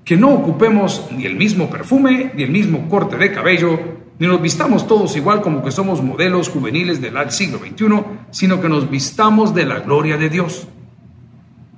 [0.03, 3.79] Que no ocupemos ni el mismo perfume, ni el mismo corte de cabello,
[4.17, 8.67] ni nos vistamos todos igual como que somos modelos juveniles del siglo XXI, sino que
[8.67, 10.67] nos vistamos de la gloria de Dios.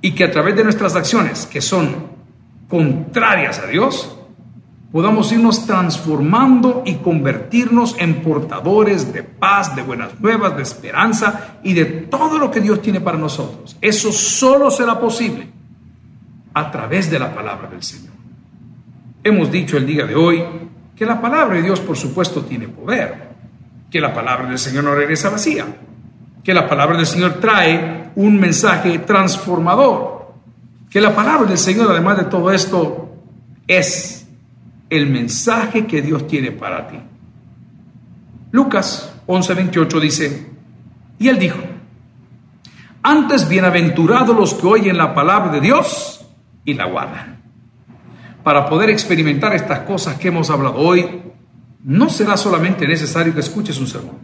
[0.00, 1.94] Y que a través de nuestras acciones, que son
[2.68, 4.16] contrarias a Dios,
[4.92, 11.72] podamos irnos transformando y convertirnos en portadores de paz, de buenas nuevas, de esperanza y
[11.72, 13.76] de todo lo que Dios tiene para nosotros.
[13.80, 15.48] Eso solo será posible
[16.52, 18.12] a través de la palabra del Señor.
[19.24, 20.44] Hemos dicho el día de hoy
[20.94, 23.30] que la palabra de Dios, por supuesto, tiene poder,
[23.90, 25.64] que la palabra del Señor no regresa vacía,
[26.44, 30.34] que la palabra del Señor trae un mensaje transformador,
[30.90, 33.14] que la palabra del Señor, además de todo esto,
[33.66, 34.21] es
[34.92, 36.98] el mensaje que Dios tiene para ti.
[38.50, 40.50] Lucas 11:28 dice,
[41.18, 41.58] y él dijo,
[43.02, 46.26] antes bienaventurados los que oyen la palabra de Dios
[46.64, 47.40] y la guardan.
[48.44, 51.22] Para poder experimentar estas cosas que hemos hablado hoy,
[51.84, 54.18] no será solamente necesario que escuches un sermón.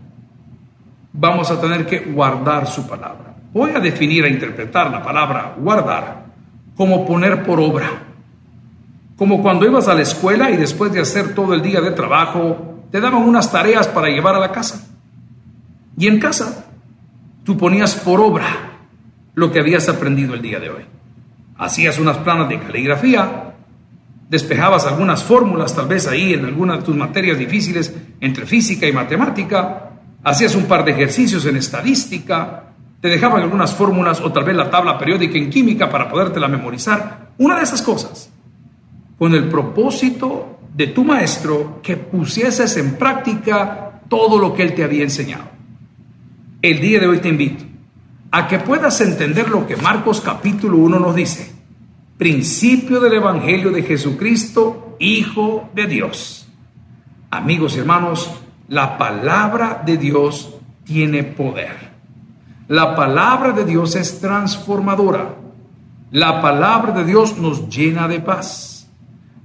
[1.12, 3.36] Vamos a tener que guardar su palabra.
[3.54, 6.26] Voy a definir e interpretar la palabra guardar
[6.76, 8.07] como poner por obra.
[9.18, 12.78] Como cuando ibas a la escuela y después de hacer todo el día de trabajo,
[12.92, 14.86] te daban unas tareas para llevar a la casa.
[15.96, 16.66] Y en casa,
[17.42, 18.46] tú ponías por obra
[19.34, 20.84] lo que habías aprendido el día de hoy.
[21.58, 23.54] Hacías unas planas de caligrafía,
[24.28, 28.92] despejabas algunas fórmulas, tal vez ahí en alguna de tus materias difíciles entre física y
[28.92, 29.90] matemática,
[30.22, 32.66] hacías un par de ejercicios en estadística,
[33.00, 37.30] te dejaban algunas fórmulas o tal vez la tabla periódica en química para podértela memorizar,
[37.38, 38.30] una de esas cosas,
[39.18, 44.84] con el propósito de tu maestro que pusieses en práctica todo lo que él te
[44.84, 45.44] había enseñado.
[46.62, 47.64] El día de hoy te invito
[48.30, 51.58] a que puedas entender lo que Marcos capítulo 1 nos dice
[52.18, 56.48] principio del Evangelio de Jesucristo, Hijo de Dios.
[57.30, 58.28] Amigos y hermanos,
[58.68, 61.92] la palabra de Dios tiene poder.
[62.66, 65.36] La palabra de Dios es transformadora.
[66.10, 68.67] La palabra de Dios nos llena de paz.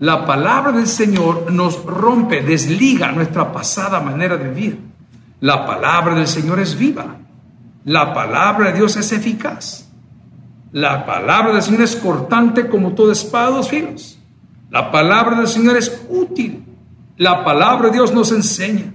[0.03, 4.79] La palabra del Señor nos rompe, desliga nuestra pasada manera de vivir.
[5.39, 7.19] La palabra del Señor es viva.
[7.85, 9.89] La palabra de Dios es eficaz.
[10.73, 14.19] La palabra del Señor es cortante como toda espada dos filos.
[14.69, 16.65] La palabra del Señor es útil.
[17.15, 18.93] La palabra de Dios nos enseña.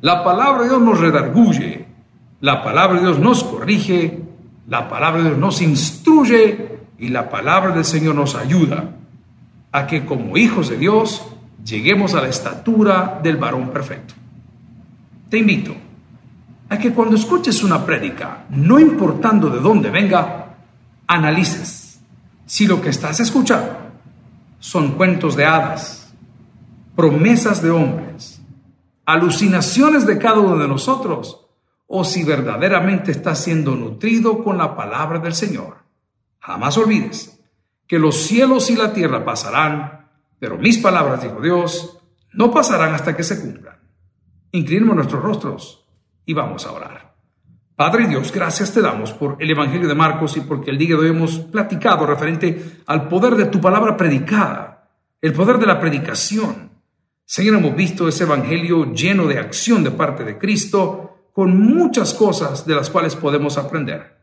[0.00, 1.86] La palabra de Dios nos redarguye.
[2.40, 4.24] La palabra de Dios nos corrige.
[4.66, 6.80] La palabra de Dios nos instruye.
[6.98, 8.96] Y la palabra del Señor nos ayuda
[9.72, 11.26] a que como hijos de Dios
[11.64, 14.14] lleguemos a la estatura del varón perfecto.
[15.28, 15.74] Te invito
[16.68, 20.56] a que cuando escuches una prédica, no importando de dónde venga,
[21.06, 22.00] analices
[22.46, 23.78] si lo que estás escuchando
[24.58, 26.12] son cuentos de hadas,
[26.94, 28.42] promesas de hombres,
[29.06, 31.46] alucinaciones de cada uno de nosotros,
[31.86, 35.78] o si verdaderamente estás siendo nutrido con la palabra del Señor.
[36.40, 37.41] Jamás olvides
[37.92, 41.98] que los cielos y la tierra pasarán, pero mis palabras, dijo Dios,
[42.32, 43.76] no pasarán hasta que se cumplan.
[44.52, 45.86] Inclinemos nuestros rostros
[46.24, 47.14] y vamos a orar.
[47.76, 51.02] Padre Dios, gracias te damos por el Evangelio de Marcos y porque el día de
[51.02, 54.88] hoy hemos platicado referente al poder de tu palabra predicada,
[55.20, 56.70] el poder de la predicación.
[57.26, 62.66] Señor, hemos visto ese Evangelio lleno de acción de parte de Cristo, con muchas cosas
[62.66, 64.21] de las cuales podemos aprender.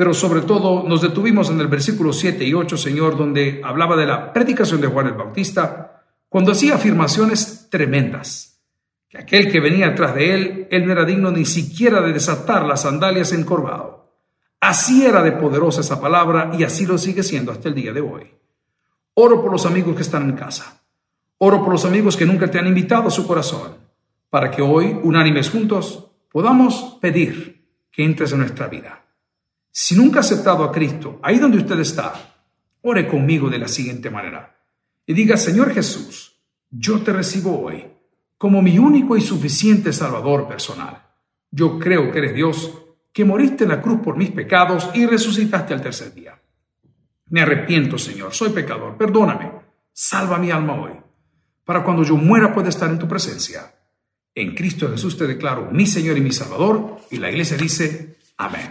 [0.00, 4.06] Pero sobre todo nos detuvimos en el versículo 7 y 8, Señor, donde hablaba de
[4.06, 8.62] la predicación de Juan el Bautista, cuando hacía afirmaciones tremendas
[9.10, 12.64] que aquel que venía atrás de él, él no era digno ni siquiera de desatar
[12.64, 14.14] las sandalias encorvado.
[14.58, 18.00] Así era de poderosa esa palabra y así lo sigue siendo hasta el día de
[18.00, 18.22] hoy.
[19.12, 20.82] Oro por los amigos que están en casa.
[21.36, 23.76] Oro por los amigos que nunca te han invitado a su corazón,
[24.30, 29.00] para que hoy, unánimes juntos, podamos pedir que entres en nuestra vida.
[29.70, 32.12] Si nunca ha aceptado a Cristo, ahí donde usted está,
[32.82, 34.56] ore conmigo de la siguiente manera
[35.06, 36.36] y diga, Señor Jesús,
[36.70, 37.86] yo te recibo hoy
[38.38, 41.02] como mi único y suficiente Salvador personal.
[41.50, 42.72] Yo creo que eres Dios,
[43.12, 46.40] que moriste en la cruz por mis pecados y resucitaste al tercer día.
[47.28, 49.52] Me arrepiento, Señor, soy pecador, perdóname,
[49.92, 50.92] salva mi alma hoy,
[51.64, 53.74] para cuando yo muera pueda estar en tu presencia.
[54.34, 58.70] En Cristo Jesús te declaro mi Señor y mi Salvador, y la iglesia dice, amén.